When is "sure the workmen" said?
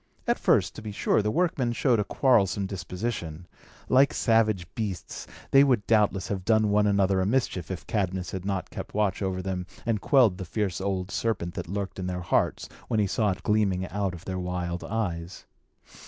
0.91-1.73